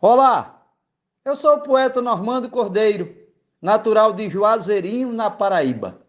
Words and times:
Olá, 0.00 0.64
eu 1.24 1.34
sou 1.34 1.56
o 1.56 1.60
poeta 1.60 2.00
Normando 2.00 2.48
Cordeiro, 2.48 3.16
natural 3.60 4.12
de 4.12 4.30
Juazeirinho, 4.30 5.12
na 5.12 5.28
Paraíba. 5.28 6.00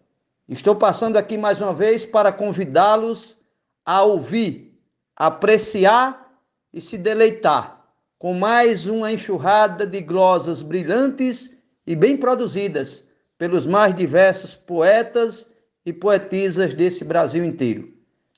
Estou 0.48 0.76
passando 0.76 1.18
aqui 1.18 1.40
mais 1.40 1.60
uma 1.60 1.74
vez 1.74 2.06
para 2.06 2.32
convidá-los 2.32 3.40
a 3.84 4.04
ouvir, 4.04 4.80
apreciar 5.16 6.40
e 6.72 6.80
se 6.80 7.00
deleitar 7.00 7.84
com 8.20 8.36
mais 8.36 8.86
uma 8.86 9.12
enxurrada 9.12 9.88
de 9.88 10.02
glosas 10.02 10.62
brilhantes 10.62 11.60
e 11.88 11.96
bem 11.96 12.16
produzidas 12.16 13.04
pelos 13.40 13.66
mais 13.66 13.96
diversos 13.96 14.56
poetas 14.56 15.48
e 15.84 15.92
poetisas 15.92 16.76
desse 16.76 17.04
Brasil 17.04 17.44
inteiro. 17.44 17.92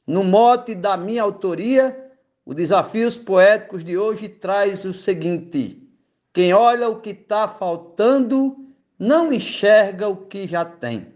No 0.08 0.24
mote 0.24 0.74
da 0.74 0.96
minha 0.96 1.22
autoria, 1.22 2.01
o 2.46 2.54
Desafios 2.54 3.18
Poéticos 3.18 3.84
de 3.84 3.98
hoje 3.98 4.28
traz 4.28 4.86
o 4.86 4.94
seguinte: 4.94 5.82
quem 6.34 6.54
olha 6.54 6.90
o 6.90 7.00
que 7.00 7.12
está 7.12 7.48
faltando 7.48 8.58
não 8.98 9.32
enxerga 9.32 10.08
o 10.08 10.16
que 10.16 10.48
já 10.48 10.64
tem. 10.64 11.08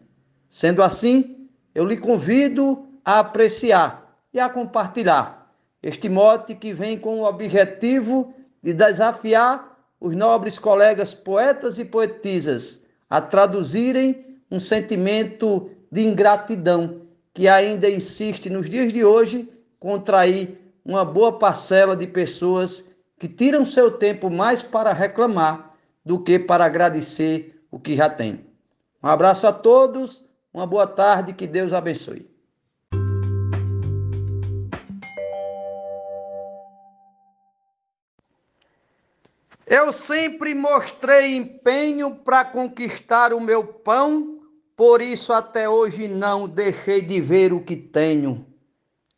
Sendo 0.49 0.81
assim, 0.81 1.47
eu 1.73 1.85
lhe 1.85 1.97
convido 1.97 2.87
a 3.03 3.19
apreciar 3.19 4.17
e 4.33 4.39
a 4.39 4.49
compartilhar 4.49 5.53
este 5.81 6.09
mote 6.09 6.55
que 6.55 6.73
vem 6.73 6.97
com 6.97 7.19
o 7.19 7.25
objetivo 7.25 8.33
de 8.61 8.73
desafiar 8.73 9.77
os 9.99 10.15
nobres 10.15 10.57
colegas 10.57 11.13
poetas 11.13 11.77
e 11.77 11.85
poetisas 11.85 12.83
a 13.09 13.21
traduzirem 13.21 14.39
um 14.49 14.59
sentimento 14.59 15.69
de 15.91 16.05
ingratidão 16.05 17.01
que 17.33 17.47
ainda 17.47 17.89
insiste 17.89 18.49
nos 18.49 18.69
dias 18.69 18.91
de 18.91 19.05
hoje 19.05 19.47
contrair 19.79 20.64
uma 20.85 21.03
boa 21.03 21.39
parcela 21.39 21.95
de 21.95 22.05
pessoas 22.05 22.87
que 23.17 23.27
tiram 23.27 23.65
seu 23.65 23.89
tempo 23.89 24.29
mais 24.29 24.61
para 24.61 24.93
reclamar 24.93 25.73
do 26.05 26.19
que 26.19 26.37
para 26.37 26.63
agradecer 26.65 27.59
o 27.71 27.79
que 27.79 27.95
já 27.95 28.07
tem. 28.07 28.45
Um 29.01 29.07
abraço 29.07 29.47
a 29.47 29.51
todos, 29.51 30.23
uma 30.53 30.67
boa 30.67 30.85
tarde, 30.85 31.33
que 31.33 31.47
Deus 31.47 31.73
abençoe. 31.73 32.29
Eu 39.65 39.91
sempre 39.91 40.53
mostrei 40.53 41.35
empenho 41.35 42.15
para 42.15 42.45
conquistar 42.45 43.33
o 43.33 43.41
meu 43.41 43.65
pão, 43.65 44.39
por 44.75 45.01
isso 45.01 45.33
até 45.33 45.67
hoje 45.67 46.07
não 46.07 46.47
deixei 46.47 47.01
de 47.01 47.19
ver 47.19 47.51
o 47.51 47.61
que 47.61 47.75
tenho. 47.75 48.45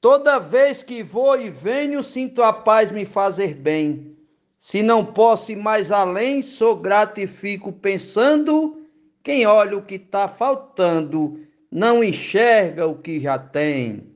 Toda 0.09 0.39
vez 0.39 0.81
que 0.81 1.03
vou 1.03 1.37
e 1.37 1.49
venho, 1.49 2.01
sinto 2.01 2.41
a 2.41 2.53
paz 2.53 2.93
me 2.93 3.05
fazer 3.05 3.53
bem. 3.53 4.15
Se 4.57 4.81
não 4.81 5.05
posso 5.05 5.51
ir 5.51 5.57
mais 5.57 5.91
além, 5.91 6.41
sou 6.41 6.77
grato 6.77 7.19
e 7.19 7.27
fico 7.27 7.73
pensando. 7.73 8.87
Quem 9.21 9.45
olha 9.45 9.77
o 9.77 9.83
que 9.83 9.95
está 9.95 10.29
faltando, 10.29 11.45
não 11.69 12.01
enxerga 12.01 12.87
o 12.87 12.97
que 12.97 13.19
já 13.19 13.37
tem. 13.37 14.15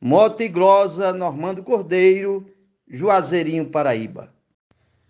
Mota 0.00 0.44
e 0.44 0.48
Glosa, 0.48 1.12
Normando 1.12 1.60
Cordeiro, 1.60 2.46
Juazeirinho, 2.86 3.68
Paraíba. 3.68 4.32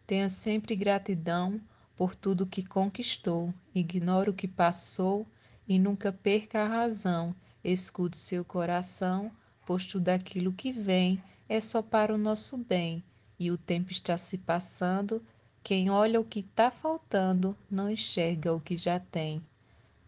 Tenha 0.07 0.31
sempre 0.31 0.75
gratidão 0.75 1.61
por 1.95 2.15
tudo 2.15 2.47
que 2.47 2.67
conquistou. 2.67 3.53
Ignore 3.75 4.31
o 4.31 4.35
que 4.35 4.49
passou 4.49 5.27
e 5.69 5.79
nunca 5.79 6.11
perca 6.11 6.63
a 6.63 6.67
razão. 6.67 7.37
Escute 7.63 8.17
seu 8.17 8.43
coração 8.43 9.31
pois 9.67 9.85
tudo 9.85 10.09
aquilo 10.11 10.53
que 10.53 10.71
vem 10.71 11.21
é 11.49 11.61
só 11.61 11.83
para 11.83 12.15
o 12.15 12.19
nosso 12.19 12.57
bem, 12.57 13.03
e 13.39 13.51
o 13.51 13.59
tempo 13.59 13.91
está 13.91 14.17
se 14.17 14.39
passando, 14.39 15.21
quem 15.63 15.91
olha 15.91 16.21
o 16.21 16.25
que 16.25 16.39
está 16.39 16.71
faltando 16.71 17.57
não 17.69 17.91
enxerga 17.91 18.55
o 18.55 18.61
que 18.61 18.77
já 18.77 19.01
tem. 19.01 19.43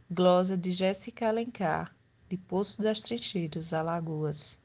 Glosa 0.09 0.56
de 0.56 0.70
Jéssica 0.70 1.29
Alencar, 1.29 1.95
de 2.29 2.39
Poço 2.39 2.80
das 2.80 3.01
Trincheiras, 3.01 3.73
Alagoas. 3.73 4.58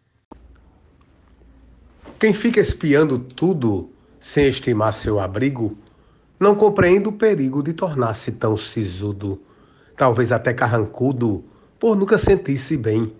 Quem 2.19 2.31
fica 2.31 2.61
espiando 2.61 3.17
tudo 3.19 3.91
sem 4.19 4.47
estimar 4.47 4.93
seu 4.93 5.19
abrigo, 5.19 5.77
não 6.39 6.55
compreende 6.55 7.09
o 7.09 7.13
perigo 7.13 7.63
de 7.63 7.73
tornar-se 7.73 8.31
tão 8.31 8.55
sisudo, 8.55 9.41
talvez 9.97 10.31
até 10.31 10.53
carrancudo, 10.53 11.43
por 11.79 11.95
nunca 11.95 12.17
sentir-se 12.17 12.77
bem 12.77 13.13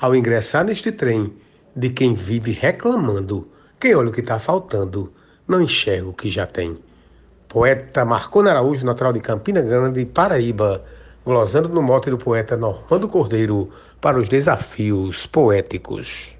ao 0.00 0.14
ingressar 0.14 0.64
neste 0.64 0.92
trem 0.92 1.32
de 1.74 1.90
quem 1.90 2.14
vive 2.14 2.52
reclamando, 2.52 3.48
quem 3.80 3.94
olha 3.94 4.08
o 4.08 4.12
que 4.12 4.20
está 4.20 4.38
faltando, 4.38 5.12
não 5.46 5.62
enxerga 5.62 6.08
o 6.08 6.12
que 6.12 6.30
já 6.30 6.46
tem. 6.46 6.78
Poeta 7.48 8.04
Marconi 8.04 8.48
Araújo, 8.48 8.84
natural 8.84 9.12
de 9.12 9.20
Campina 9.20 9.62
Grande, 9.62 10.04
Paraíba, 10.04 10.84
glosando 11.24 11.68
no 11.68 11.82
mote 11.82 12.10
do 12.10 12.18
poeta 12.18 12.56
Normando 12.56 13.08
Cordeiro 13.08 13.70
para 14.00 14.18
os 14.18 14.28
desafios 14.28 15.26
poéticos. 15.26 16.36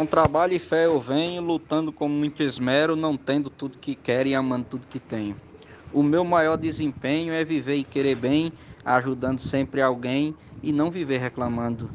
Com 0.00 0.06
trabalho 0.06 0.54
e 0.54 0.58
fé 0.58 0.86
eu 0.86 0.98
venho, 0.98 1.42
lutando 1.42 1.92
com 1.92 2.08
muito 2.08 2.42
esmero, 2.42 2.96
não 2.96 3.16
tendo 3.16 3.48
tudo 3.48 3.78
que 3.78 3.94
quero 3.94 4.28
e 4.28 4.34
amando 4.34 4.66
tudo 4.70 4.86
que 4.88 4.98
tenho. 4.98 5.36
O 5.92 6.02
meu 6.02 6.24
maior 6.24 6.56
desempenho 6.56 7.32
é 7.32 7.44
viver 7.44 7.76
e 7.76 7.84
querer 7.84 8.16
bem, 8.16 8.52
ajudando 8.84 9.38
sempre 9.38 9.80
alguém 9.80 10.34
e 10.62 10.72
não 10.72 10.90
viver 10.90 11.18
reclamando. 11.18 11.88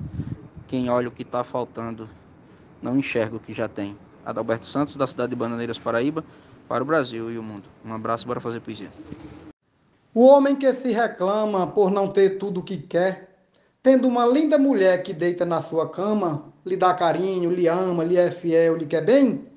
Quem 0.69 0.87
olha 0.87 1.07
o 1.07 1.11
que 1.11 1.23
está 1.23 1.43
faltando 1.43 2.07
não 2.79 2.95
enxerga 2.95 3.35
o 3.35 3.39
que 3.39 3.51
já 3.53 3.67
tem. 3.67 3.97
Adalberto 4.23 4.67
Santos, 4.67 4.95
da 4.95 5.07
cidade 5.07 5.31
de 5.31 5.35
Bananeiras, 5.35 5.79
Paraíba, 5.79 6.23
para 6.67 6.83
o 6.83 6.85
Brasil 6.85 7.31
e 7.31 7.39
o 7.39 7.43
mundo. 7.43 7.63
Um 7.83 7.91
abraço, 7.91 8.27
bora 8.27 8.39
fazer 8.39 8.59
poesia. 8.59 8.89
O 10.13 10.27
homem 10.27 10.55
que 10.55 10.71
se 10.75 10.91
reclama 10.91 11.65
por 11.65 11.89
não 11.89 12.07
ter 12.09 12.37
tudo 12.37 12.59
o 12.59 12.63
que 12.63 12.77
quer, 12.77 13.47
tendo 13.81 14.07
uma 14.07 14.27
linda 14.27 14.59
mulher 14.59 15.01
que 15.01 15.11
deita 15.11 15.43
na 15.43 15.59
sua 15.59 15.89
cama, 15.89 16.53
lhe 16.63 16.77
dá 16.77 16.93
carinho, 16.93 17.49
lhe 17.49 17.67
ama, 17.67 18.03
lhe 18.03 18.17
é 18.17 18.29
fiel, 18.29 18.77
lhe 18.77 18.85
quer 18.85 19.03
bem, 19.03 19.49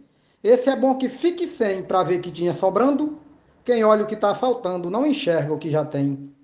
esse 0.43 0.71
é 0.71 0.75
bom 0.75 0.97
que 0.97 1.11
fique 1.11 1.47
sem 1.47 1.83
para 1.83 2.03
ver 2.03 2.21
que 2.21 2.31
tinha 2.31 2.55
sobrando. 2.55 3.19
Quem 3.65 3.85
olha 3.85 4.03
o 4.03 4.07
que 4.07 4.15
está 4.15 4.35
faltando 4.35 4.91
não 4.91 5.07
enxerga 5.07 5.53
o 5.53 5.59
que 5.59 5.71
já 5.71 5.85
tem. 5.85 6.35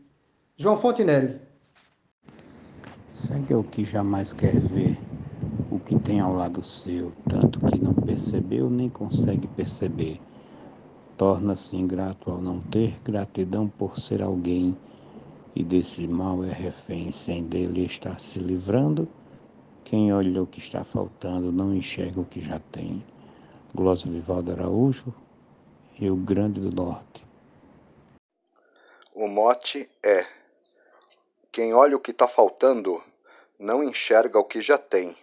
João 0.56 0.76
Fontinelli. 0.76 1.47
Segue 3.10 3.54
o 3.54 3.64
que 3.64 3.84
jamais 3.84 4.34
quer 4.34 4.60
ver, 4.60 4.98
o 5.70 5.78
que 5.78 5.98
tem 5.98 6.20
ao 6.20 6.34
lado 6.34 6.62
seu, 6.62 7.10
tanto 7.26 7.58
que 7.58 7.82
não 7.82 7.94
percebeu 7.94 8.68
nem 8.68 8.88
consegue 8.88 9.46
perceber. 9.46 10.20
Torna-se 11.16 11.74
ingrato 11.74 12.30
ao 12.30 12.40
não 12.40 12.60
ter 12.60 13.00
gratidão 13.02 13.66
por 13.66 13.98
ser 13.98 14.22
alguém, 14.22 14.76
e 15.56 15.64
desse 15.64 16.06
mal 16.06 16.44
é 16.44 16.52
refém, 16.52 17.10
sem 17.10 17.44
dele 17.44 17.86
estar 17.86 18.20
se 18.20 18.38
livrando. 18.40 19.08
Quem 19.84 20.12
olha 20.12 20.42
o 20.42 20.46
que 20.46 20.58
está 20.58 20.84
faltando 20.84 21.50
não 21.50 21.74
enxerga 21.74 22.20
o 22.20 22.26
que 22.26 22.42
já 22.42 22.60
tem. 22.70 23.02
Glória 23.74 24.02
Vivaldo 24.06 24.52
Araújo, 24.52 25.14
Rio 25.94 26.14
Grande 26.14 26.60
do 26.60 26.70
Norte. 26.70 27.26
O 29.14 29.26
mote 29.26 29.88
é 30.04 30.37
quem 31.50 31.72
olha 31.72 31.96
o 31.96 32.00
que 32.00 32.10
está 32.10 32.28
faltando 32.28 33.02
não 33.58 33.82
enxerga 33.82 34.38
o 34.38 34.44
que 34.44 34.60
já 34.60 34.76
tem, 34.76 35.16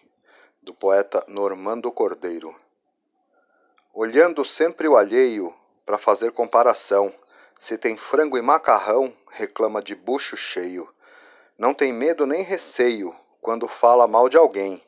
do 0.62 0.74
poeta 0.74 1.24
Normando 1.28 1.92
Cordeiro. 1.92 2.54
Olhando 3.94 4.44
sempre 4.44 4.88
o 4.88 4.98
alheio 4.98 5.54
para 5.86 5.98
fazer 5.98 6.32
comparação, 6.32 7.14
se 7.60 7.78
tem 7.78 7.96
frango 7.96 8.38
e 8.38 8.42
macarrão, 8.42 9.14
reclama 9.30 9.82
de 9.82 9.96
bucho 9.96 10.36
cheio. 10.36 10.90
Não 11.58 11.74
tem 11.74 11.94
medo 11.94 12.26
nem 12.26 12.42
receio 12.42 13.16
quando 13.40 13.68
fala 13.68 14.08
mal 14.08 14.28
de 14.28 14.36
alguém. 14.36 14.84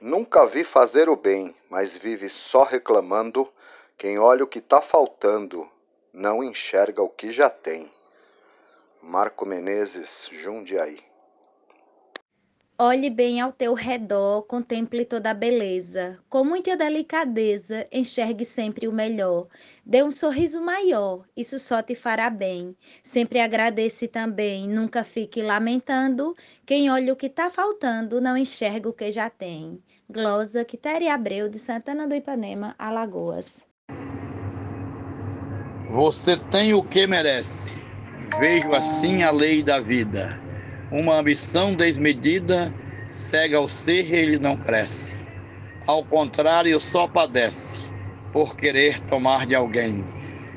Nunca 0.00 0.44
vi 0.44 0.64
fazer 0.64 1.08
o 1.08 1.16
bem, 1.16 1.54
mas 1.70 1.96
vive 1.96 2.28
só 2.28 2.64
reclamando. 2.64 3.50
Quem 3.96 4.18
olha 4.18 4.42
o 4.42 4.48
que 4.48 4.58
está 4.58 4.82
faltando, 4.82 5.70
não 6.12 6.42
enxerga 6.42 7.00
o 7.00 7.08
que 7.08 7.32
já 7.32 7.48
tem. 7.48 7.93
Marco 9.06 9.44
Menezes, 9.44 10.30
Jundiaí. 10.32 10.98
Olhe 12.76 13.10
bem 13.10 13.40
ao 13.40 13.52
teu 13.52 13.74
redor, 13.74 14.42
contemple 14.42 15.04
toda 15.04 15.30
a 15.30 15.34
beleza. 15.34 16.18
Com 16.28 16.42
muita 16.42 16.76
delicadeza, 16.76 17.86
enxergue 17.92 18.44
sempre 18.44 18.88
o 18.88 18.92
melhor. 18.92 19.46
Dê 19.84 20.02
um 20.02 20.10
sorriso 20.10 20.60
maior, 20.60 21.24
isso 21.36 21.58
só 21.58 21.82
te 21.82 21.94
fará 21.94 22.28
bem. 22.30 22.74
Sempre 23.02 23.40
agradece 23.40 24.08
também, 24.08 24.66
nunca 24.66 25.04
fique 25.04 25.42
lamentando. 25.42 26.34
Quem 26.66 26.90
olha 26.90 27.12
o 27.12 27.16
que 27.16 27.26
está 27.26 27.48
faltando, 27.50 28.20
não 28.20 28.36
enxerga 28.36 28.88
o 28.88 28.92
que 28.92 29.12
já 29.12 29.30
tem. 29.30 29.80
Glosa 30.10 30.64
Quitéria 30.64 31.14
Abreu, 31.14 31.48
de 31.48 31.58
Santana 31.58 32.08
do 32.08 32.14
Ipanema, 32.14 32.74
Alagoas. 32.78 33.64
Você 35.90 36.36
tem 36.36 36.74
o 36.74 36.82
que 36.82 37.06
merece. 37.06 37.93
Vejo 38.38 38.72
assim 38.74 39.22
a 39.22 39.30
lei 39.30 39.62
da 39.62 39.80
vida. 39.80 40.40
Uma 40.90 41.16
ambição 41.16 41.74
desmedida 41.74 42.72
cega 43.08 43.56
ao 43.56 43.68
ser 43.68 44.10
e 44.10 44.14
ele 44.14 44.38
não 44.38 44.56
cresce. 44.56 45.14
Ao 45.86 46.02
contrário, 46.02 46.80
só 46.80 47.06
padece 47.06 47.92
por 48.32 48.56
querer 48.56 48.98
tomar 49.00 49.46
de 49.46 49.54
alguém. 49.54 50.04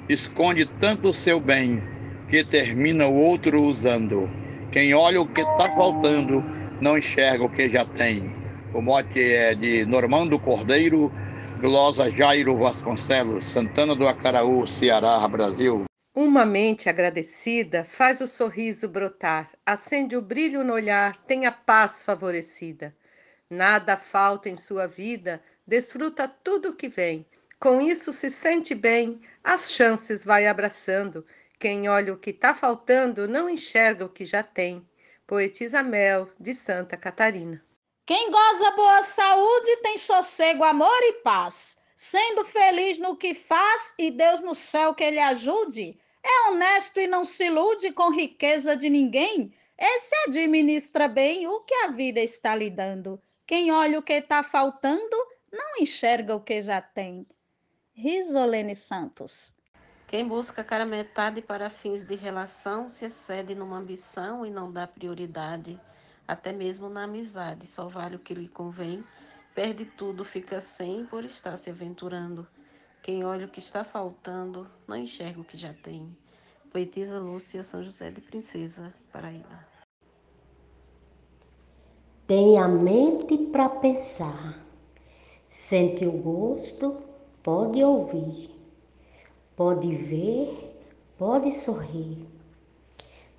esconde 0.10 0.66
tanto 0.66 1.10
o 1.10 1.14
seu 1.14 1.40
bem 1.40 1.84
que 2.28 2.44
termina 2.44 3.08
o 3.08 3.14
outro 3.14 3.62
usando. 3.62 4.30
Quem 4.72 4.94
olha 4.94 5.22
o 5.22 5.28
que 5.28 5.42
está 5.42 5.76
faltando 5.76 6.44
não 6.82 6.98
enxerga 6.98 7.44
o 7.44 7.50
que 7.50 7.70
já 7.70 7.86
tem. 7.86 8.34
O 8.74 8.82
mote 8.82 9.20
é 9.20 9.54
de 9.56 9.86
Normando 9.86 10.40
Cordeiro, 10.40 11.12
glosa 11.60 12.12
Jairo 12.12 12.58
Vasconcelos, 12.58 13.46
Santana 13.46 13.96
do 13.96 14.08
Acaraú, 14.08 14.66
Ceará, 14.68 15.28
Brasil. 15.28 15.86
Uma 16.20 16.44
mente 16.44 16.90
agradecida 16.90 17.86
faz 17.86 18.22
o 18.22 18.28
sorriso 18.28 18.90
brotar, 18.90 19.52
acende 19.64 20.18
o 20.18 20.22
brilho 20.22 20.64
no 20.64 20.74
olhar, 20.74 21.16
tem 21.16 21.46
a 21.46 21.52
paz 21.52 22.04
favorecida. 22.04 22.92
Nada 23.48 23.96
falta 23.96 24.50
em 24.50 24.56
sua 24.56 24.88
vida, 24.88 25.40
desfruta 25.68 26.28
tudo 26.28 26.70
o 26.70 26.76
que 26.76 26.90
vem. 26.90 27.24
Com 27.60 27.80
isso 27.80 28.12
se 28.12 28.32
sente 28.32 28.74
bem, 28.74 29.22
as 29.44 29.72
chances 29.72 30.26
vai 30.26 30.48
abraçando. 30.48 31.24
Quem 31.60 31.88
olha 31.88 32.14
o 32.14 32.18
que 32.18 32.32
está 32.32 32.52
faltando 32.56 33.28
não 33.28 33.48
enxerga 33.48 34.04
o 34.04 34.10
que 34.10 34.26
já 34.26 34.42
tem. 34.42 34.84
Poetisa 35.28 35.84
Mel, 35.84 36.32
de 36.40 36.56
Santa 36.56 36.98
Catarina. 36.98 37.64
Quem 38.08 38.32
goza 38.32 38.72
boa 38.72 39.04
saúde 39.04 39.78
tem 39.84 40.00
sossego, 40.00 40.64
amor 40.64 41.00
e 41.04 41.22
paz. 41.22 41.78
Sendo 41.96 42.44
feliz 42.44 42.98
no 42.98 43.16
que 43.16 43.36
faz 43.36 43.94
e 44.00 44.10
Deus 44.10 44.42
no 44.42 44.56
céu 44.56 44.96
que 44.96 45.04
ele 45.04 45.20
ajude. 45.20 45.96
É 46.30 46.50
honesto 46.50 47.00
e 47.00 47.08
não 47.08 47.24
se 47.24 47.46
ilude 47.46 47.94
com 47.94 48.12
riqueza 48.12 48.76
de 48.76 48.90
ninguém. 48.90 49.54
Esse 49.80 50.14
administra 50.28 51.08
bem 51.08 51.48
o 51.48 51.62
que 51.62 51.74
a 51.86 51.88
vida 51.88 52.20
está 52.20 52.54
lhe 52.54 52.70
dando. 52.70 53.22
Quem 53.46 53.72
olha 53.72 53.98
o 53.98 54.04
que 54.04 54.12
está 54.12 54.44
faltando 54.44 55.16
não 55.50 55.78
enxerga 55.80 56.36
o 56.36 56.42
que 56.42 56.62
já 56.62 56.82
tem. 56.82 57.26
Risolene 57.94 58.76
Santos. 58.76 59.56
Quem 60.08 60.28
busca 60.28 60.66
cara 60.66 60.86
metade 60.86 61.42
para 61.42 61.70
fins 61.70 62.04
de 62.04 62.16
relação 62.16 62.90
se 62.90 63.06
excede 63.06 63.56
numa 63.56 63.78
ambição 63.78 64.46
e 64.46 64.50
não 64.50 64.70
dá 64.70 64.86
prioridade, 64.86 65.80
até 66.28 66.52
mesmo 66.52 66.90
na 66.90 67.04
amizade, 67.04 67.66
só 67.66 67.88
vale 67.88 68.18
o 68.18 68.20
que 68.20 68.34
lhe 68.34 68.50
convém, 68.50 69.04
perde 69.56 69.86
tudo, 69.86 70.26
fica 70.26 70.60
sem 70.60 71.06
por 71.06 71.24
estar 71.24 71.56
se 71.56 71.70
aventurando. 71.70 72.46
Quem 73.08 73.24
olha 73.24 73.48
o 73.48 73.50
que 73.50 73.60
está 73.60 73.84
faltando, 73.84 74.70
não 74.86 74.96
enxerga 74.96 75.42
o 75.42 75.44
que 75.44 75.58
já 75.58 75.74
tem. 75.74 76.16
Poetisa 76.70 77.18
Lúcia 77.18 77.64
São 77.64 77.82
José 77.82 78.12
de 78.12 78.22
Princesa, 78.22 78.94
Paraíba. 79.12 79.66
Tem 82.28 82.60
a 82.60 82.68
mente 82.68 83.38
para 83.48 83.70
pensar, 83.70 84.62
sente 85.48 86.06
o 86.06 86.12
gosto, 86.12 87.02
pode 87.42 87.82
ouvir 87.82 88.58
pode 89.58 89.96
ver, 89.96 90.80
pode 91.18 91.52
sorrir, 91.52 92.28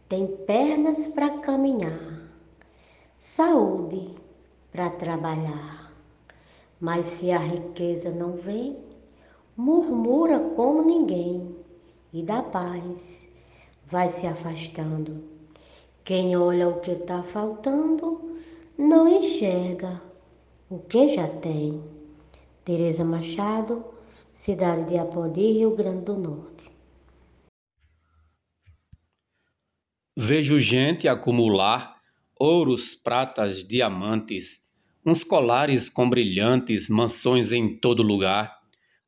tem 0.08 0.26
pernas 0.26 1.06
para 1.06 1.38
caminhar, 1.38 2.28
saúde 3.16 4.16
para 4.72 4.90
trabalhar. 4.90 5.92
Mas 6.80 7.06
se 7.06 7.30
a 7.30 7.38
riqueza 7.38 8.10
não 8.10 8.32
vem, 8.32 8.76
murmura 9.58 10.38
como 10.54 10.84
ninguém 10.84 11.54
e 12.12 12.22
da 12.22 12.40
paz 12.42 13.28
vai 13.86 14.08
se 14.08 14.24
afastando. 14.26 15.24
Quem 16.04 16.36
olha 16.36 16.68
o 16.68 16.80
que 16.80 16.92
está 16.92 17.22
faltando 17.24 18.38
não 18.78 19.08
enxerga 19.08 20.00
o 20.70 20.78
que 20.78 21.14
já 21.14 21.26
tem. 21.26 21.82
Tereza 22.64 23.04
Machado 23.04 23.84
cidade 24.32 24.88
de 24.88 24.96
Apodi, 24.96 25.40
Rio 25.40 25.74
Grande 25.74 26.04
do 26.04 26.16
Norte. 26.16 26.70
Vejo 30.16 30.60
gente 30.60 31.08
acumular 31.08 31.96
ouros, 32.38 32.94
pratas, 32.94 33.64
diamantes, 33.64 34.70
uns 35.04 35.24
colares 35.24 35.90
com 35.90 36.08
brilhantes, 36.08 36.88
mansões 36.88 37.52
em 37.52 37.76
todo 37.76 38.00
lugar, 38.00 38.57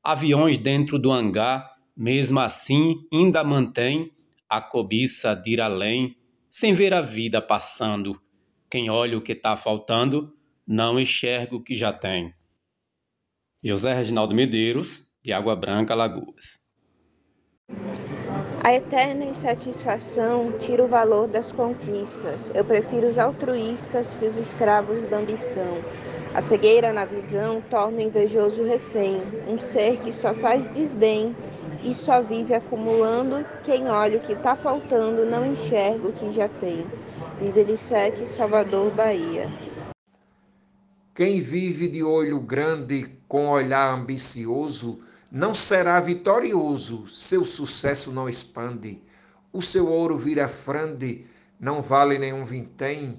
aviões 0.03 0.59
dentro 0.59 0.99
do 0.99 1.11
hangar, 1.11 1.77
mesmo 1.97 2.41
assim 2.41 3.07
ainda 3.13 3.45
mantém 3.45 4.13
a 4.49 4.61
cobiça 4.61 5.35
de 5.35 5.53
ir 5.53 5.61
além, 5.61 6.17
sem 6.49 6.73
ver 6.73 6.93
a 6.93 7.01
vida 7.01 7.41
passando. 7.41 8.21
Quem 8.69 8.91
olha 8.91 9.17
o 9.17 9.23
que 9.23 9.33
está 9.33 9.57
faltando, 9.57 10.35
não 10.67 10.99
enxerga 10.99 11.55
o 11.57 11.63
que 11.63 11.77
já 11.77 11.93
tem. 11.93 12.35
José 13.63 13.93
Reginaldo 13.95 14.35
Medeiros, 14.35 15.13
de 15.23 15.33
Água 15.33 15.55
Branca, 15.55 15.95
Lagoas. 15.95 16.71
A 18.63 18.75
eterna 18.75 19.25
insatisfação 19.25 20.53
tira 20.59 20.85
o 20.85 20.89
valor 20.89 21.27
das 21.27 21.51
conquistas. 21.51 22.51
Eu 22.55 22.65
prefiro 22.65 23.09
os 23.09 23.19
altruístas 23.19 24.15
que 24.15 24.27
os 24.27 24.37
escravos 24.37 25.07
da 25.07 25.19
ambição. 25.19 25.79
A 26.33 26.41
cegueira 26.41 26.93
na 26.93 27.05
visão 27.05 27.61
torna 27.61 27.99
o 27.99 28.01
invejoso 28.01 28.63
refém, 28.63 29.21
um 29.49 29.59
ser 29.59 29.99
que 29.99 30.13
só 30.13 30.33
faz 30.33 30.69
desdém 30.69 31.35
e 31.83 31.93
só 31.93 32.23
vive 32.23 32.55
acumulando. 32.55 33.45
Quem 33.65 33.89
olha 33.89 34.19
o 34.19 34.21
que 34.21 34.35
está 34.35 34.55
faltando 34.55 35.27
não 35.27 35.45
enxerga 35.45 36.07
o 36.07 36.13
que 36.13 36.31
já 36.31 36.49
tem. 36.49 36.87
Vive 37.41 37.61
Elisec, 37.61 38.29
Salvador, 38.29 38.93
Bahia. 38.93 39.51
Quem 41.13 41.41
vive 41.41 41.89
de 41.89 42.03
olho 42.03 42.39
grande 42.39 43.11
com 43.27 43.49
olhar 43.49 43.93
ambicioso 43.93 45.03
não 45.33 45.53
será 45.53 45.99
vitorioso, 46.01 47.09
seu 47.09 47.45
sucesso 47.45 48.13
não 48.13 48.29
expande, 48.29 49.03
o 49.53 49.61
seu 49.61 49.91
ouro 49.91 50.17
vira 50.17 50.49
frande, 50.49 51.27
não 51.59 51.83
vale 51.83 52.19
nenhum 52.19 52.45
vintém, 52.45 53.19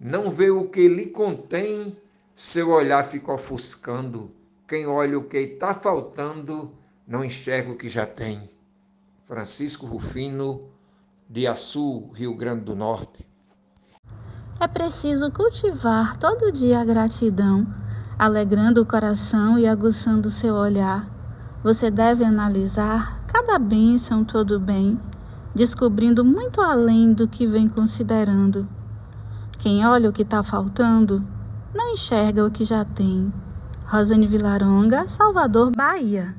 não 0.00 0.30
vê 0.30 0.50
o 0.50 0.68
que 0.68 0.88
lhe 0.88 1.06
contém, 1.06 1.96
seu 2.34 2.70
olhar 2.70 3.04
fica 3.04 3.32
ofuscando, 3.32 4.30
quem 4.66 4.86
olha 4.86 5.18
o 5.18 5.24
que 5.24 5.38
está 5.38 5.74
faltando, 5.74 6.72
não 7.06 7.24
enxerga 7.24 7.72
o 7.72 7.76
que 7.76 7.88
já 7.88 8.06
tem. 8.06 8.50
Francisco 9.24 9.86
Rufino, 9.86 10.70
de 11.28 11.46
Açu, 11.46 12.10
Rio 12.14 12.34
Grande 12.34 12.64
do 12.64 12.74
Norte. 12.74 13.26
É 14.60 14.68
preciso 14.68 15.30
cultivar 15.30 16.16
todo 16.16 16.52
dia 16.52 16.80
a 16.80 16.84
gratidão, 16.84 17.66
alegrando 18.18 18.82
o 18.82 18.86
coração 18.86 19.58
e 19.58 19.66
aguçando 19.66 20.30
seu 20.30 20.54
olhar 20.54 21.12
você 21.62 21.92
deve 21.92 22.24
analisar 22.24 23.24
cada 23.28 23.56
bênção, 23.56 24.24
todo 24.24 24.58
bem, 24.58 24.98
descobrindo 25.54 26.24
muito 26.24 26.60
além 26.60 27.12
do 27.12 27.28
que 27.28 27.46
vem 27.46 27.68
considerando. 27.68 28.66
Quem 29.58 29.86
olha 29.86 30.10
o 30.10 30.12
que 30.12 30.22
está 30.22 30.42
faltando, 30.42 31.22
não 31.74 31.92
enxerga 31.92 32.44
o 32.44 32.50
que 32.50 32.64
já 32.64 32.84
tem. 32.84 33.32
Rosane 33.86 34.26
Vilaronga, 34.26 35.06
Salvador, 35.08 35.70
Bahia. 35.74 36.34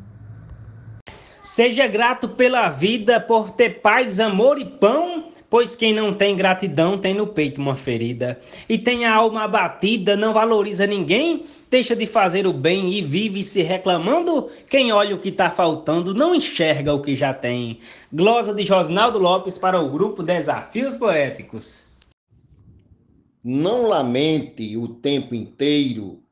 Seja 1.41 1.87
grato 1.87 2.29
pela 2.29 2.69
vida, 2.69 3.19
por 3.19 3.51
ter 3.51 3.81
paz, 3.81 4.19
amor 4.19 4.57
e 4.57 4.65
pão 4.65 5.33
Pois 5.53 5.75
quem 5.75 5.93
não 5.93 6.11
tem 6.15 6.35
gratidão 6.35 6.97
tem 6.97 7.13
no 7.13 7.27
peito 7.27 7.61
uma 7.61 7.75
ferida, 7.75 8.39
e 8.67 8.75
tem 8.75 9.05
a 9.05 9.13
alma 9.13 9.43
abatida, 9.43 10.17
não 10.17 10.33
valoriza 10.33 10.87
ninguém, 10.87 11.45
deixa 11.69 11.95
de 11.95 12.07
fazer 12.07 12.47
o 12.47 12.51
bem 12.51 12.91
e 12.91 13.03
vive 13.03 13.43
se 13.43 13.61
reclamando. 13.61 14.49
Quem 14.67 14.91
olha 14.91 15.13
o 15.13 15.19
que 15.19 15.29
está 15.29 15.51
faltando 15.51 16.11
não 16.11 16.33
enxerga 16.33 16.91
o 16.91 17.03
que 17.03 17.15
já 17.15 17.35
tem. 17.35 17.77
Glosa 18.11 18.51
de 18.51 18.63
Josnaldo 18.63 19.19
Lopes 19.19 19.55
para 19.55 19.79
o 19.79 19.91
grupo 19.91 20.23
Desafios 20.23 20.95
Poéticos. 20.95 21.87
Não 23.43 23.87
lamente 23.87 24.77
o 24.77 24.87
tempo 24.87 25.35
inteiro. 25.35 26.23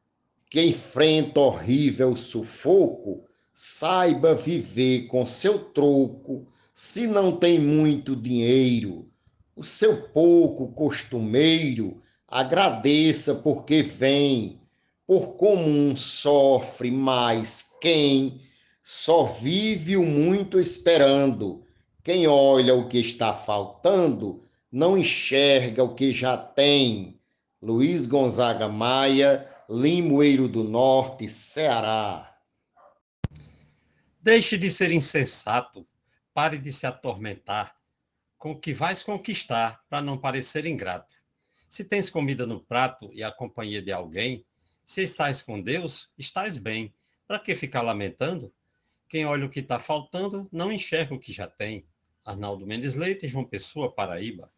Que 0.50 0.62
enfrenta 0.63 1.39
horrível 1.39 2.15
sufoco, 2.15 3.25
saiba 3.53 4.34
viver 4.34 5.08
com 5.08 5.25
seu 5.25 5.60
troco. 5.60 6.48
Se 6.74 7.08
não 7.08 7.38
tem 7.38 7.60
muito 7.60 8.15
dinheiro 8.15 9.12
o 9.56 9.63
seu 9.63 10.10
pouco 10.10 10.70
costumeiro, 10.70 12.01
agradeça 12.27 13.36
porque 13.36 13.84
vem, 13.84 14.60
por 15.06 15.36
comum 15.36 15.96
sofre 15.96 16.89
mais 16.89 17.75
quem 17.80 18.41
só 18.84 19.24
vive 19.24 19.98
o 19.98 20.03
muito 20.03 20.60
esperando. 20.60 21.63
Quem 22.03 22.27
olha 22.27 22.74
o 22.74 22.88
que 22.88 22.98
está 22.98 23.34
faltando, 23.34 24.44
não 24.72 24.98
enxerga 24.98 25.84
o 25.84 25.94
que 25.94 26.13
já 26.13 26.38
tem. 26.38 27.20
Luiz 27.62 28.06
Gonzaga 28.06 28.68
Maia, 28.68 29.48
Limoeiro 29.70 30.48
do 30.48 30.63
Norte, 30.63 31.28
Ceará. 31.28 32.40
Deixe 34.22 34.58
de 34.58 34.72
ser 34.72 34.92
insensato, 34.92 35.86
pare 36.34 36.58
de 36.58 36.72
se 36.72 36.88
atormentar 36.88 37.75
com 38.38 38.54
o 38.54 38.60
que 38.60 38.74
vais 38.74 39.04
conquistar, 39.04 39.84
para 39.88 40.01
não 40.01 40.18
parecer 40.18 40.66
ingrato. 40.66 41.16
Se 41.70 41.84
tens 41.84 42.10
comida 42.10 42.44
no 42.48 42.60
prato 42.60 43.12
e 43.13 43.24
a 43.24 43.32
companhia 43.32 43.84
de 43.84 43.92
alguém, 43.92 44.44
se 44.84 45.04
estás 45.04 45.44
com 45.44 45.62
Deus, 45.62 46.10
estás 46.18 46.58
bem. 46.58 46.92
Para 47.28 47.38
que 47.38 47.54
ficar 47.54 47.84
lamentando? 47.84 48.51
Quem 49.08 49.25
olha 49.25 49.46
o 49.46 49.50
que 49.50 49.60
está 49.60 49.80
faltando 49.80 50.50
não 50.51 50.72
enxerga 50.72 51.13
o 51.13 51.20
que 51.20 51.32
já 51.32 51.46
tem. 51.46 51.86
Arnaldo 52.25 52.66
Mendes 52.66 52.96
Leite, 52.96 53.28
João 53.28 53.46
Pessoa, 53.46 53.94
Paraíba. 53.94 54.51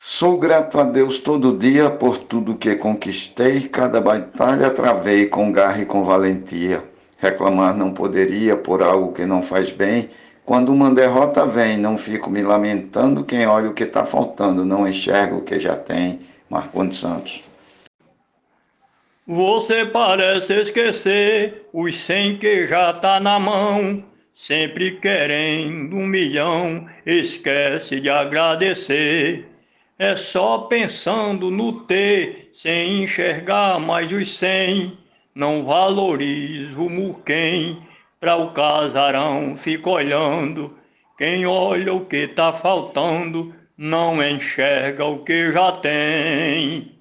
Sou 0.00 0.38
grato 0.38 0.78
a 0.78 0.84
Deus 0.84 1.18
todo 1.18 1.58
dia 1.58 1.90
por 1.90 2.18
tudo 2.18 2.56
que 2.56 2.76
conquistei, 2.76 3.62
cada 3.68 4.00
batalha 4.00 4.70
travei 4.70 5.26
com 5.26 5.52
garra 5.52 5.82
e 5.82 5.86
com 5.86 6.04
valentia. 6.04 6.82
Reclamar 7.18 7.76
não 7.76 7.92
poderia 7.92 8.56
por 8.56 8.80
algo 8.82 9.12
que 9.12 9.26
não 9.26 9.42
faz 9.42 9.70
bem. 9.72 10.08
Quando 10.44 10.72
uma 10.72 10.94
derrota 10.94 11.44
vem, 11.44 11.76
não 11.76 11.98
fico 11.98 12.30
me 12.30 12.42
lamentando. 12.42 13.24
Quem 13.24 13.46
olha 13.46 13.70
o 13.70 13.74
que 13.74 13.82
está 13.82 14.04
faltando, 14.04 14.64
não 14.64 14.88
enxerga 14.88 15.34
o 15.34 15.42
que 15.42 15.58
já 15.58 15.76
tem. 15.76 16.20
Marcondes 16.48 16.98
Santos. 16.98 17.42
Você 19.26 19.84
parece 19.84 20.54
esquecer 20.54 21.68
os 21.72 21.96
cem 21.96 22.38
que 22.38 22.66
já 22.66 22.92
tá 22.92 23.20
na 23.20 23.38
mão. 23.38 24.02
Sempre 24.32 24.92
querendo 24.92 25.96
um 25.96 26.06
milhão, 26.06 26.86
esquece 27.04 28.00
de 28.00 28.08
agradecer. 28.08 29.57
É 29.98 30.14
só 30.14 30.58
pensando 30.58 31.50
no 31.50 31.80
ter, 31.82 32.52
sem 32.54 33.02
enxergar 33.02 33.80
mais 33.80 34.12
os 34.12 34.38
cem. 34.38 34.96
Não 35.34 35.64
valorizo 35.64 36.86
o 36.86 36.88
murquém, 36.88 37.82
pra 38.20 38.36
o 38.36 38.52
casarão 38.52 39.56
fica 39.56 39.90
olhando. 39.90 40.76
Quem 41.16 41.44
olha 41.46 41.92
o 41.92 42.06
que 42.06 42.28
tá 42.28 42.52
faltando, 42.52 43.52
não 43.76 44.22
enxerga 44.22 45.04
o 45.04 45.24
que 45.24 45.50
já 45.50 45.72
tem. 45.72 46.92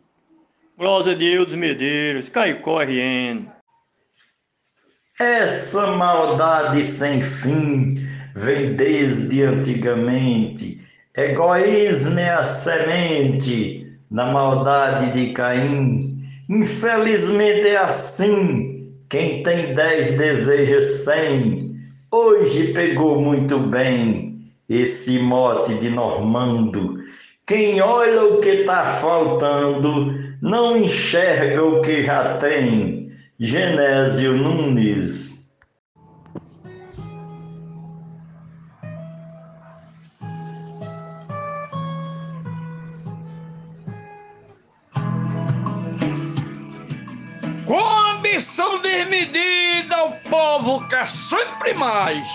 Glória 0.75 1.12
a 1.12 1.16
Deus, 1.16 1.54
Medeiros, 1.54 2.30
Caicó 2.30 2.82
RN. 2.82 3.48
Essa 5.20 5.96
maldade 5.96 6.84
sem 6.84 7.22
fim 7.22 8.00
vem 8.36 8.75
desde 8.75 9.44
antigamente. 9.44 10.76
Egoísmo 11.17 12.19
é 12.19 12.29
a 12.29 12.43
semente 12.43 13.91
da 14.12 14.25
maldade 14.25 15.09
de 15.09 15.33
Caim. 15.33 15.97
Infelizmente 16.47 17.69
é 17.69 17.77
assim. 17.77 18.93
Quem 19.09 19.41
tem 19.41 19.74
dez 19.74 20.15
deseja 20.15 20.79
cem. 20.79 21.75
Hoje 22.12 22.71
pegou 22.71 23.19
muito 23.19 23.57
bem 23.57 24.53
esse 24.69 25.17
mote 25.17 25.74
de 25.79 25.89
Normando. 25.89 27.00
Quem 27.47 27.81
olha 27.81 28.24
o 28.24 28.39
que 28.39 28.50
está 28.50 28.93
faltando 29.01 30.13
não 30.39 30.77
enxerga 30.77 31.63
o 31.65 31.81
que 31.81 32.03
já 32.03 32.38
tem. 32.38 33.12
Genésio 33.39 34.38
Nunes. 34.38 35.37
Desmedida, 48.98 50.06
o 50.06 50.12
povo 50.30 50.88
quer 50.88 51.06
sempre 51.06 51.74
mais. 51.74 52.27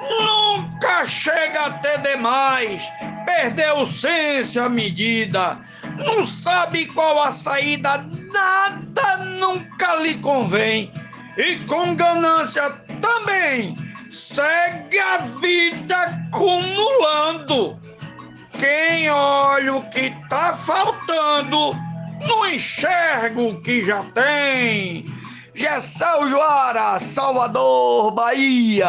Nunca 0.00 1.04
chega 1.04 1.66
a 1.66 1.70
ter 1.72 1.98
demais. 1.98 2.90
Perdeu 3.26 3.86
senso 3.86 4.60
a 4.60 4.68
medida. 4.68 5.58
Não 5.96 6.26
sabe 6.26 6.86
qual 6.86 7.22
a 7.22 7.32
saída, 7.32 8.04
nada 8.32 9.16
nunca 9.18 9.96
lhe 9.96 10.14
convém. 10.18 10.90
E 11.36 11.56
com 11.66 11.94
ganância 11.94 12.70
também 13.00 13.76
segue 14.10 14.98
a 14.98 15.18
vida 15.18 15.96
acumulando. 16.32 17.78
Quem 18.58 19.08
olha 19.10 19.74
o 19.76 19.88
que 19.90 20.12
tá 20.28 20.56
faltando, 20.64 21.76
não 22.26 22.46
enxerga 22.46 23.40
o 23.40 23.60
que 23.62 23.84
já 23.84 24.02
tem. 24.14 25.17
Gessel 25.58 26.28
Joara, 26.28 27.00
Salvador, 27.00 28.12
Bahia. 28.12 28.86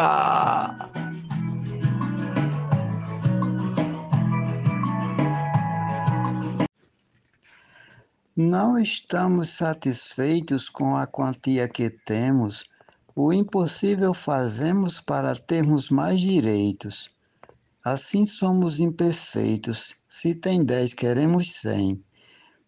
Não 8.36 8.78
estamos 8.78 9.48
satisfeitos 9.50 10.68
com 10.68 10.96
a 10.96 11.08
quantia 11.08 11.68
que 11.68 11.90
temos. 11.90 12.62
O 13.16 13.32
impossível 13.32 14.14
fazemos 14.14 15.00
para 15.00 15.34
termos 15.34 15.90
mais 15.90 16.20
direitos. 16.20 17.10
Assim 17.84 18.26
somos 18.26 18.78
imperfeitos. 18.78 19.96
Se 20.08 20.36
tem 20.36 20.64
dez, 20.64 20.94
queremos 20.94 21.52
cem. 21.52 22.00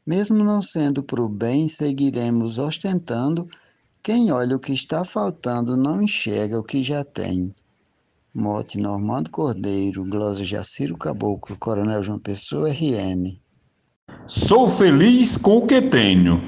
Mesmo 0.05 0.43
não 0.43 0.61
sendo 0.61 1.05
para 1.05 1.23
o 1.23 1.29
bem, 1.29 1.69
seguiremos 1.69 2.59
ostentando. 2.59 3.49
Quem 4.05 4.33
olha 4.33 4.57
o 4.57 4.59
que 4.59 4.73
está 4.73 5.05
faltando 5.05 5.77
não 5.77 6.03
enxerga 6.03 6.59
o 6.59 6.65
que 6.65 6.83
já 6.83 7.05
tem. 7.05 7.55
Mote 8.35 8.77
Normando 8.77 9.31
Cordeiro, 9.31 10.05
Glosa 10.05 10.43
Jaciro 10.43 10.97
Caboclo, 10.97 11.57
Coronel 11.57 12.03
João 12.03 12.19
Pessoa, 12.19 12.69
RM. 12.69 13.39
Sou 14.27 14.67
feliz 14.67 15.37
com 15.37 15.59
o 15.59 15.67
que 15.69 15.81
tenho. 15.81 16.43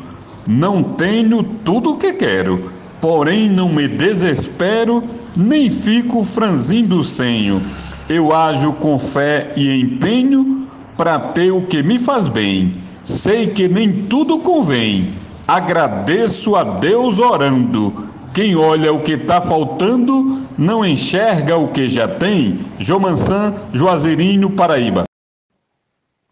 Não 0.48 0.82
tenho 0.82 1.44
tudo 1.64 1.92
o 1.92 1.96
que 1.96 2.14
quero, 2.14 2.72
porém 3.00 3.48
não 3.48 3.72
me 3.72 3.86
desespero, 3.86 5.04
nem 5.36 5.70
fico 5.70 6.24
franzindo 6.24 6.98
o 6.98 7.04
senho. 7.04 7.62
Eu 8.08 8.34
ajo 8.34 8.72
com 8.72 8.98
fé 8.98 9.52
e 9.56 9.70
empenho 9.80 10.66
para 10.96 11.20
ter 11.20 11.52
o 11.52 11.64
que 11.64 11.84
me 11.84 12.00
faz 12.00 12.26
bem. 12.26 12.82
Sei 13.04 13.46
que 13.46 13.68
nem 13.68 14.06
tudo 14.06 14.40
convém. 14.40 15.22
Agradeço 15.46 16.56
a 16.56 16.64
Deus 16.64 17.18
orando. 17.18 17.92
Quem 18.34 18.56
olha 18.56 18.94
o 18.94 19.02
que 19.02 19.12
está 19.12 19.42
faltando, 19.42 20.48
não 20.56 20.82
enxerga 20.82 21.58
o 21.58 21.70
que 21.70 21.86
já 21.86 22.08
tem. 22.08 22.56
Jomansan, 22.78 23.54
Juazeirinho, 23.70 24.56
Paraíba. 24.56 25.04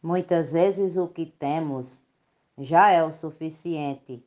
Muitas 0.03 0.55
vezes 0.55 0.97
o 0.97 1.07
que 1.07 1.27
temos 1.27 2.01
já 2.57 2.91
é 2.91 3.05
o 3.05 3.13
suficiente. 3.13 4.25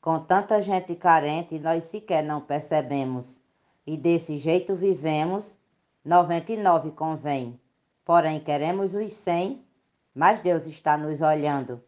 Com 0.00 0.20
tanta 0.20 0.62
gente 0.62 0.94
carente, 0.94 1.58
nós 1.58 1.82
sequer 1.84 2.22
não 2.22 2.40
percebemos. 2.40 3.36
E 3.84 3.96
desse 3.96 4.38
jeito 4.38 4.76
vivemos, 4.76 5.56
99 6.04 6.92
convém. 6.92 7.58
Porém, 8.04 8.38
queremos 8.38 8.94
os 8.94 9.12
100, 9.12 9.60
mas 10.14 10.38
Deus 10.38 10.64
está 10.64 10.96
nos 10.96 11.22
olhando. 11.22 11.82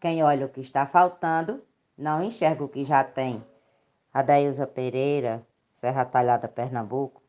Quem 0.00 0.22
olha 0.22 0.46
o 0.46 0.48
que 0.48 0.62
está 0.62 0.86
faltando, 0.86 1.60
não 1.96 2.22
enxerga 2.22 2.64
o 2.64 2.68
que 2.68 2.84
já 2.84 3.04
tem. 3.04 3.44
Adailza 4.12 4.66
Pereira, 4.66 5.46
Serra 5.80 6.04
Talhada, 6.04 6.48
Pernambuco. 6.48 7.22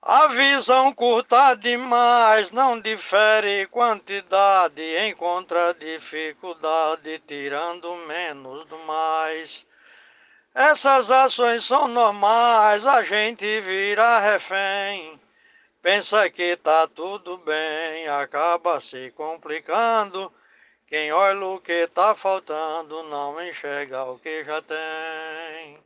A 0.00 0.28
visão 0.28 0.92
curta 0.94 1.54
demais 1.56 2.52
não 2.52 2.80
difere 2.80 3.66
quantidade, 3.66 4.82
encontra 5.08 5.74
dificuldade 5.74 7.18
tirando 7.26 7.94
menos 8.06 8.64
do 8.66 8.78
mais. 8.84 9.66
Essas 10.54 11.10
ações 11.10 11.64
são 11.64 11.88
normais, 11.88 12.86
a 12.86 13.02
gente 13.02 13.60
vira 13.60 14.20
refém. 14.20 15.20
Pensa 15.82 16.30
que 16.30 16.56
tá 16.56 16.86
tudo 16.88 17.36
bem, 17.38 18.08
acaba 18.08 18.80
se 18.80 19.10
complicando. 19.12 20.32
Quem 20.88 21.12
olha 21.12 21.44
o 21.44 21.60
que 21.60 21.86
tá 21.88 22.14
faltando 22.14 23.02
não 23.10 23.46
enxerga 23.46 24.04
o 24.04 24.18
que 24.18 24.42
já 24.42 24.62
tem. 24.62 25.76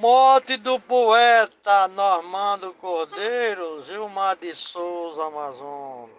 Morte 0.00 0.56
do 0.56 0.80
poeta 0.80 1.86
Normando 1.94 2.74
Cordeiro, 2.80 3.84
Gilmar 3.84 4.36
de 4.36 4.52
Souza, 4.52 5.26
Amazonas. 5.26 6.10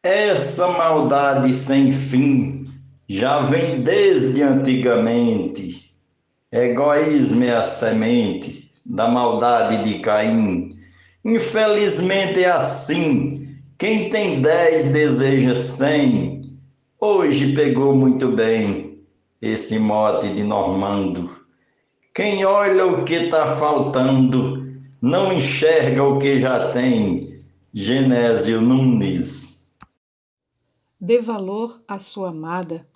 Essa 0.00 0.68
maldade 0.68 1.54
sem 1.54 1.92
fim 1.92 2.72
já 3.08 3.40
vem 3.40 3.82
desde 3.82 4.44
antigamente. 4.44 5.92
Egoísmo 6.52 7.42
é 7.42 7.56
a 7.56 7.64
semente 7.64 8.70
da 8.86 9.08
maldade 9.08 9.82
de 9.82 9.98
Caim. 9.98 10.70
Infelizmente 11.24 12.44
é 12.44 12.50
assim. 12.50 13.39
Quem 13.80 14.10
tem 14.10 14.42
dez 14.42 14.92
deseja 14.92 15.54
cem. 15.54 16.60
Hoje 17.00 17.54
pegou 17.54 17.96
muito 17.96 18.30
bem 18.30 19.02
esse 19.40 19.78
mote 19.78 20.28
de 20.34 20.42
Normando. 20.42 21.34
Quem 22.14 22.44
olha 22.44 22.84
o 22.86 23.06
que 23.06 23.14
está 23.14 23.56
faltando, 23.56 24.70
não 25.00 25.32
enxerga 25.32 26.04
o 26.04 26.18
que 26.18 26.38
já 26.38 26.70
tem. 26.72 27.42
Genésio 27.72 28.60
Nunes. 28.60 29.78
Dê 31.00 31.18
valor 31.18 31.80
à 31.88 31.98
sua 31.98 32.28
amada, 32.28 32.86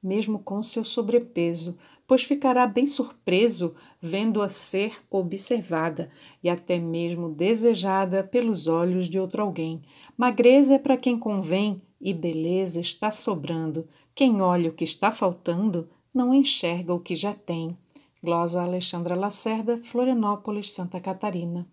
mesmo 0.00 0.38
com 0.38 0.62
seu 0.62 0.84
sobrepeso. 0.84 1.76
pois 2.10 2.24
ficará 2.24 2.66
bem 2.66 2.88
surpreso 2.88 3.76
vendo-a 4.00 4.48
ser 4.48 4.94
observada 5.08 6.10
e 6.42 6.50
até 6.50 6.76
mesmo 6.76 7.28
desejada 7.28 8.24
pelos 8.24 8.66
olhos 8.66 9.08
de 9.08 9.16
outro 9.16 9.40
alguém. 9.42 9.80
Magreza 10.20 10.74
é 10.74 10.78
para 10.78 10.98
quem 10.98 11.18
convém 11.18 11.80
e 11.98 12.12
beleza 12.12 12.78
está 12.78 13.10
sobrando. 13.10 13.88
Quem 14.14 14.42
olha 14.42 14.68
o 14.68 14.72
que 14.74 14.84
está 14.84 15.10
faltando 15.10 15.88
não 16.12 16.34
enxerga 16.34 16.92
o 16.92 17.00
que 17.00 17.16
já 17.16 17.32
tem. 17.32 17.74
Glosa 18.22 18.60
Alexandra 18.60 19.14
Lacerda, 19.14 19.78
Florianópolis, 19.78 20.72
Santa 20.72 21.00
Catarina. 21.00 21.66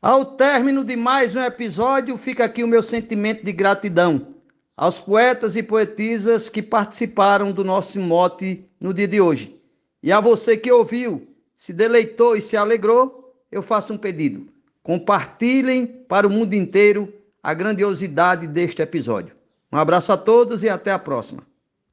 Ao 0.00 0.24
término 0.24 0.84
de 0.84 0.94
mais 0.94 1.34
um 1.34 1.42
episódio, 1.42 2.16
fica 2.16 2.44
aqui 2.44 2.62
o 2.62 2.68
meu 2.68 2.80
sentimento 2.80 3.44
de 3.44 3.50
gratidão 3.50 4.36
aos 4.76 5.00
poetas 5.00 5.56
e 5.56 5.64
poetisas 5.64 6.48
que 6.48 6.62
participaram 6.62 7.50
do 7.50 7.64
nosso 7.64 7.98
mote 7.98 8.70
no 8.78 8.94
dia 8.94 9.08
de 9.08 9.20
hoje. 9.20 9.60
E 10.00 10.12
a 10.12 10.20
você 10.20 10.56
que 10.56 10.70
ouviu, 10.70 11.26
se 11.56 11.72
deleitou 11.72 12.36
e 12.36 12.40
se 12.40 12.56
alegrou, 12.56 13.36
eu 13.50 13.62
faço 13.62 13.92
um 13.92 13.98
pedido. 13.98 14.53
Compartilhem 14.84 15.86
para 15.86 16.26
o 16.26 16.30
mundo 16.30 16.52
inteiro 16.52 17.10
a 17.42 17.54
grandiosidade 17.54 18.46
deste 18.46 18.82
episódio. 18.82 19.34
Um 19.72 19.78
abraço 19.78 20.12
a 20.12 20.16
todos 20.16 20.62
e 20.62 20.68
até 20.68 20.92
a 20.92 20.98
próxima. 20.98 21.42